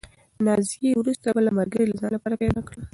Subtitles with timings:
[0.45, 2.81] نازیې وروسته بله ملګرې د ځان لپاره پیدا کړه.